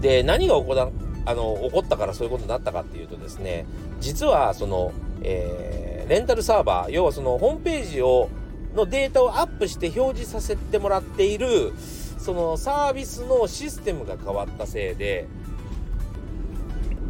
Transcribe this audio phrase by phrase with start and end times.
[0.00, 0.92] で、何が起こ
[1.24, 3.66] あの起こったからそういうことになったかっていうとですね、
[4.00, 8.30] 実はその、えーレンタルサーバー、要はそのホームページを
[8.74, 11.72] のデータをアップして表示させてもらっている
[12.18, 15.26] そのサービスのシステムが変わったせいで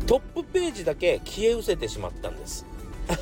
[0.07, 2.65] トップページだけ消え失せてしまったんです。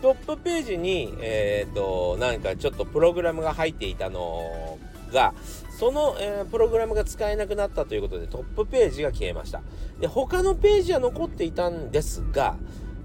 [0.00, 4.71] トップページに、えっ、と、なんかちょっとプログラムが入っていたの
[5.12, 5.34] が、
[5.78, 9.62] その、えープログラムが使えなくなったということでトップページが消えました。
[10.00, 12.56] で、他のページは残っていたんですが、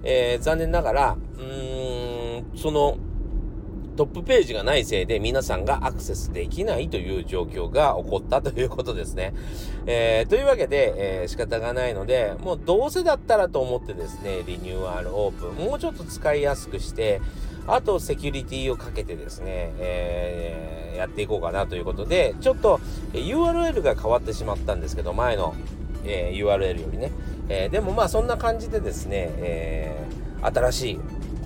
[0.04, 2.98] えー残念ながら、うーん、その、
[3.96, 9.34] トップページがないせいで皆さんがアクセスできないという状況が起こったということですね。
[9.88, 17.22] えーというわけで、えー仕方がないので、もうどうせだったらと思ってですね、リニューアルオープン、もうちょっと使いやすくして、
[17.66, 22.80] あとセキュリティをかけてですね、えーやっていこうかなということで、ちょっと
[23.14, 25.56] URL が変わってしまったんですけど、前の、
[26.06, 27.12] え URL よりね。
[27.50, 30.08] えでもまあそんな感じでですね、え
[30.42, 31.00] 新しい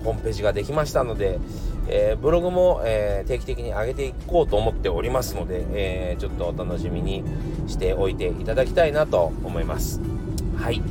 [0.04, 1.40] ホームページができましたので、
[1.88, 7.24] えーブログも、えー定期的に上げていこうと思っておりますので、えーちょっとお楽しみに
[7.68, 10.00] しておいていただきたいなと思います。
[10.58, 10.82] はい。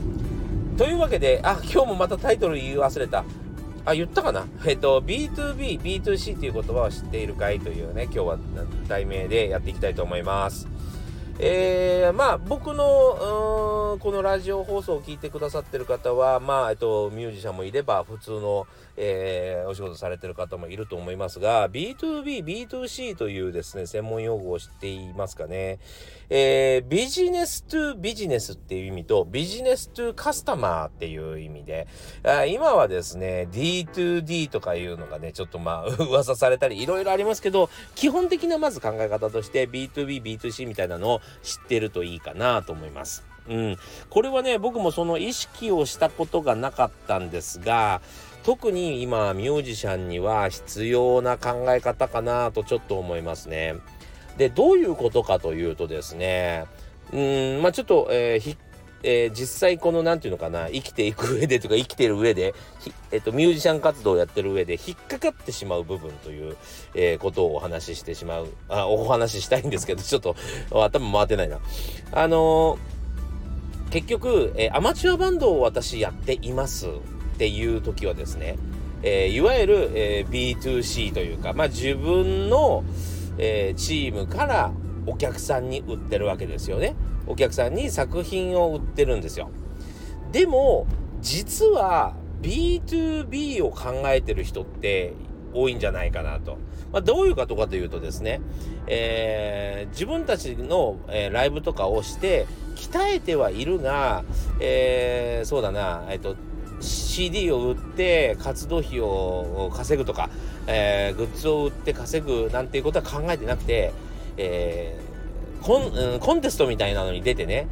[0.76, 3.24] というわけで、あ、今日もまたタイトル言い忘れた。
[3.90, 4.46] あ、言ったかな？
[4.66, 8.38] えっと、B2B、B2C という言葉を知っているかいというね、今日は
[8.88, 10.66] 題名でやっていきたいと思います。
[11.42, 25.78] えー、まあ僕のうんこのラジオ放送を聞いてくださってる方はまあえっとミュージシャンもいれば普通の、えーお仕事されてる方もいると思いますが B2B、B2C というですね専門用語を知っていますかね、
[26.28, 31.86] えービジネストゥビジネスっていう意味とビジネストゥカスタマーっていう意味で
[32.22, 43.24] あ今はですね D2D とかいうのがねちょっとまあ 噂されたりいろいろありますけど基本的なまず考え方として B2B、B2C みたいなのを知ってるといいかなと思います。
[43.48, 43.76] うん。
[44.08, 48.00] これはね、僕もその意識をしたことがなかったんですが、
[48.42, 53.76] 特に今、ミュージシャンには必要な考え方かなとちょっと思いますね。
[54.36, 56.64] で、どういうことかというとですね、
[57.12, 57.18] う
[57.58, 58.56] ん、まあちょっと、えーひ
[59.02, 62.54] えー実際この何て言うのかな生きていく上でとか生きてる上で、
[63.10, 66.56] えっとミュージシャン活動をやってる上で引っかかってしまう部分という、
[66.94, 70.36] えーことをお話ししてしまうあお話ししたいんですけどちょっと
[70.70, 71.58] 頭回ってないな
[72.12, 72.78] あのー
[73.90, 76.90] 結局、えーアマチュアバンドを私やっていますっ
[77.38, 78.56] ていう時はですね、
[79.02, 82.84] えーいわゆる、えー B2C というか、まあ、自分の、
[83.38, 84.72] えーチームから
[85.06, 86.94] お客さんに売ってるわけですよね。
[87.30, 89.50] お客さんに作品を売ってるんですよ。
[90.32, 90.86] でも、
[91.20, 95.14] 実は B2B を考えてる人って
[95.52, 96.58] 多いんじゃないかなと。
[96.92, 98.40] まあ、どういうことかというとですね、
[98.86, 102.46] えー自分たちの、えーライブとかをして
[102.76, 104.24] 鍛えてはいるが、
[104.60, 106.36] えーそうだな、えっと、
[106.80, 110.30] CD を売って活動費を稼ぐとか、
[110.66, 113.92] えーグッズを売って稼ぐなんていうことは考えてなくて、
[114.36, 115.09] えー
[115.62, 117.66] コンうんコンテストみたいなのに出てね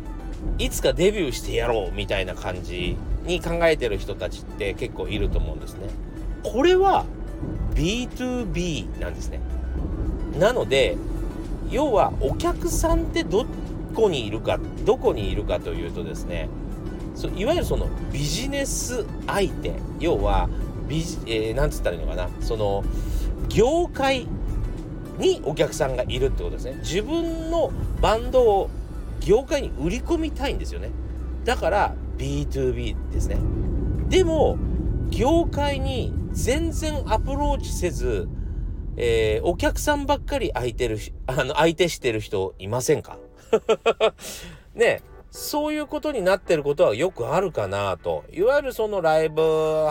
[0.58, 5.88] いつかデビューしてやろうみたいな感じに考えてる人たちって結構いると思うんですね。
[6.42, 7.04] これは
[7.74, 9.40] B2B なんですね。
[10.38, 10.96] なので
[11.70, 13.46] 要はお客さんってど
[13.94, 16.48] こにいるかどこにいるかというとですね
[17.14, 20.48] そいわゆるそのビジネス相手要は
[20.88, 22.84] ビジ、えー、なんつったらいいのかなその
[23.48, 24.26] 業界
[25.18, 26.76] にお客さんがいるってことですね。
[26.80, 27.70] 自分の
[28.00, 28.70] バンドを
[29.20, 30.90] 業界に売り込みたいんですよね。
[31.44, 33.36] だから B2B ですね。
[34.08, 34.56] でも
[35.10, 38.28] 業界に全然アプローチせず、
[38.96, 43.18] えー、お客さんばっかり相手るあの相手してる人いませんか？
[44.74, 48.24] ねそういうことになってることはよくあるかなと。
[48.32, 49.42] いわゆるそのライブ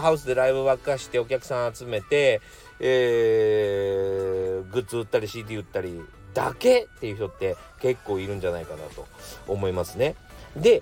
[0.01, 2.41] ハウスでライブばっかしてお客さん集めて、
[2.79, 6.01] えー、グッズ売ったり CD 売ったり
[6.33, 9.07] だけっていう人って結構いるんじゃないかなと
[9.47, 10.15] 思いますね。
[10.55, 10.81] で、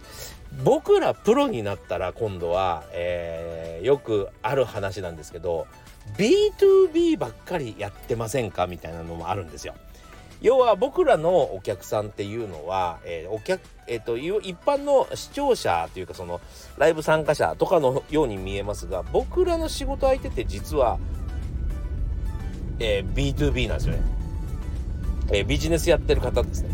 [0.63, 5.68] 僕らプロになったら今度は、えー、よくある話なんですけど
[6.18, 9.75] B2B ばっかりやってませんかみたいなのもあるんですよ。
[10.42, 16.42] 要は僕らのお客さんっていうのは、えー、お客、えっ、ー、と、一般の視聴者というかその
[16.78, 21.00] ライブ参加者とかのように見えますが、僕らの仕事相手って実は、
[22.80, 24.02] えー、B2B なんですよね。
[25.32, 26.70] えー、ビジネスやってる方ですね。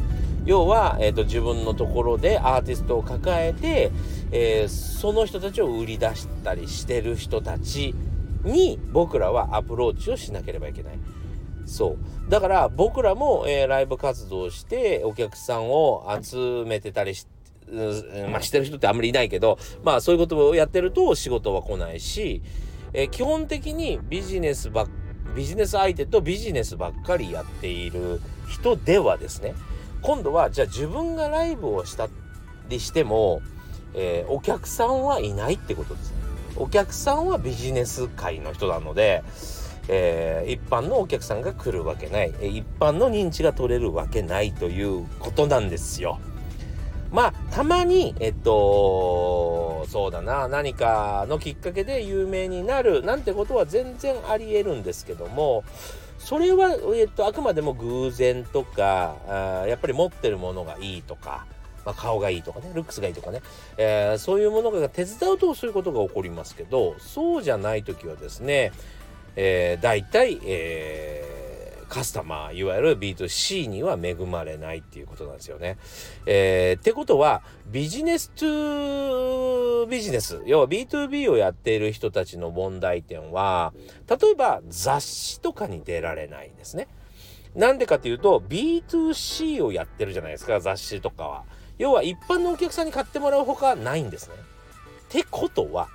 [0.46, 3.92] 要は、えーと、自分のところでアーティストを抱えて、
[4.32, 7.94] えー、その人たちを売り出したりしてる人たち
[8.44, 11.00] に僕らはアプローチをしなければいけない。
[11.66, 11.98] そ
[12.28, 12.30] う。
[12.30, 17.28] だから僕らも、えー、ライブ活動してお客さんを集めてたりし、
[18.30, 22.42] まあ、してる人ってあんまりいないけど、まあそういうことをやってると仕事は来ないし、
[22.94, 24.88] えー、基本的にビジネスば
[25.36, 29.56] ビジネス相手とビジネスばっかりやっている人ではですね
[30.02, 32.10] 今度はじゃあ自分がライブをした
[32.68, 33.42] りしても、
[33.94, 36.14] えー、お客さんはいないってことです
[36.56, 39.24] お客さんはビジネス界の人なので、
[39.88, 46.20] えー、一般のお客さんが来るわけない、一般の認知が取れるわけないということなんですよ。
[47.12, 55.66] まあ、たまに、えっと、そうだな、何かのきっかけで有名になるなんてことは全然あり得るんですけども、
[56.18, 61.46] それは、えっと、あくまでも偶然とか、あやっぱり持ってるものがいいとか、
[61.86, 63.42] まあ、顔がいいとかね、ルックスがいいとかね、
[63.78, 68.72] えー、そういうものが手伝うとそういうことが起こりますけど、そうじゃない時はですね、
[69.36, 75.78] えー、大体、えー、カスタマーいわゆる B2C には恵まれないっていうことなんですよね。
[76.26, 83.74] えー、ってことはビジネス2ビジネス要は B2B をやっている人たちの問題点は
[84.10, 86.88] 例えば雑誌とかに出られないんですね。
[87.56, 91.44] なんでかっていうと B2C をやってるじゃないですか雑誌とかは。
[91.78, 94.36] 要は一般のお客さんに買ってもらうほかないんですね。
[94.36, 95.90] ってことは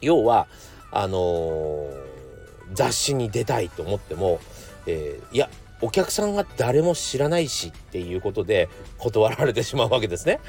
[0.00, 0.48] 要は
[0.90, 1.96] あのー、
[2.72, 4.40] 雑誌に出たいと思っても、
[4.86, 5.48] えー、いや
[5.82, 8.68] お客さんが誰も知らないしっていうことで
[8.98, 10.40] 断られてしまうわけですね。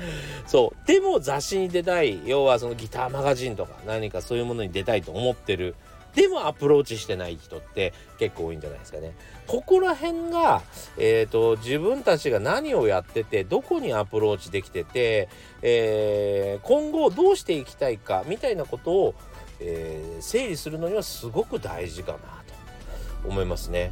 [0.46, 0.88] そう。
[0.88, 2.22] でも雑誌に出たい。
[2.26, 5.76] 要はそのギターマガジンとか何かそういうものに出たいと思ってる。
[6.16, 9.16] でもアプローチしてない人って結構多いんじゃないですかね。
[9.46, 10.64] ここら辺が、
[10.98, 15.30] えっ、ー、と、自分たちが何をやってて、どこにアプローチできてて、
[15.62, 19.16] えー、今後どうしていきたいかみたいなことを
[19.60, 23.92] えー、整理するのにはすごく大事かなと思いますね。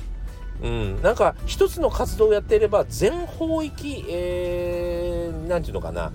[0.62, 6.14] うん、なんか一つの活動をやっていれば全方域、えー、ていうのかな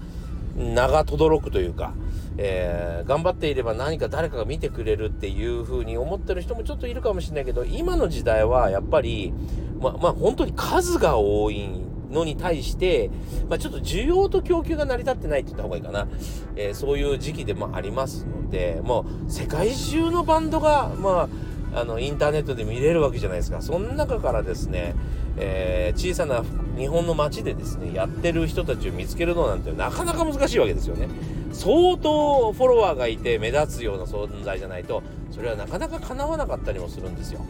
[0.57, 1.93] 名が轟くというか、
[2.39, 9.33] えー、頑張っていれば何か誰かが見てくれるっていう風に思ってる人もちょっといるかもしれないけど今の時代はやっぱり
[9.79, 11.69] ままあ本当に数が多い
[12.11, 13.11] のに対して、
[13.49, 16.09] まあ、ちょっと需要と供給が成り立ってないって言った方がいいかな、
[16.57, 21.29] えー、そういう時期でもありますのでもう世界中のバンドがまあ
[21.73, 23.63] あのインターネットで見れるわけじゃないですか。
[23.63, 24.95] その中からですね、
[25.37, 26.43] えー、小さな
[26.77, 31.09] 日本の街でですねやってる人たちを見つけるのなんてなかなか難しいわけですよね。
[31.53, 37.45] 相当フォロワーがいて目立つような存在じゃないとそれはなかなか叶わなかったりもするんですよ。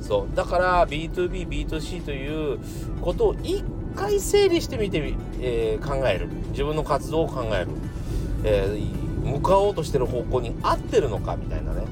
[0.00, 0.36] そう。
[0.36, 2.58] だから B2B、B2C という
[3.00, 3.64] ことを一
[3.98, 6.28] 回整理してみてみ、えー、考える。
[6.50, 7.68] 自分の活動を考える、
[8.44, 11.82] えー、向かおうとしてる方向に合ってるのかみたいなね。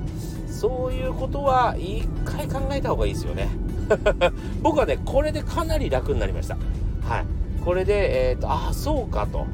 [0.48, 3.48] そういうことは一回考えた方がいいですよね。
[4.62, 6.56] 僕はねこれでかなり楽になりました。
[7.02, 7.26] はい。
[7.64, 9.46] これでえっ、ー、とああそうかと。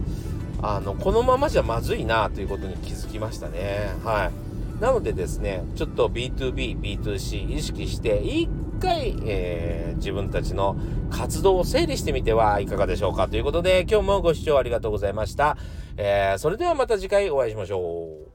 [0.65, 3.91] あのこのままじゃまずいなということに気づきましたね。
[4.05, 4.83] はい。
[4.83, 8.49] なのでですねちょっと B2B、B2C 意識して一
[8.83, 10.77] 回、えー、自分たちの
[11.11, 15.57] 活動を整理してみてはいかがでしょうかということで、今日もご視聴ありがとうございました。
[15.97, 18.32] えー、それではまた次回お会いしましょう。